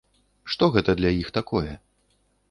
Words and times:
Што 0.53 0.69
гэта 0.75 0.95
для 1.01 1.11
іх 1.21 1.29
такое. 1.37 1.75